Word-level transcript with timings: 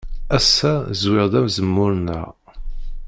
Ass-a 0.37 0.71
zwiɣ-d 1.01 1.33
azemmur-nneɣ. 1.41 2.27